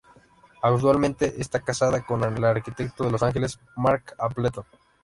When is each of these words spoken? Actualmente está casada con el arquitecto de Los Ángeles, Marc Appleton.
Actualmente 0.63 1.35
está 1.39 1.59
casada 1.59 2.03
con 2.03 2.23
el 2.23 2.43
arquitecto 2.43 3.03
de 3.03 3.11
Los 3.11 3.21
Ángeles, 3.21 3.59
Marc 3.75 4.15
Appleton. 4.17 4.65